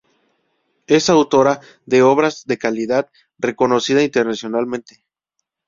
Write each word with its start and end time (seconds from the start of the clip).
Es 0.87 1.11
autora 1.11 1.61
de 1.85 2.01
obras 2.01 2.47
de 2.47 2.57
calidad, 2.57 3.11
reconocida 3.37 4.01
internacionalmente. 4.01 5.03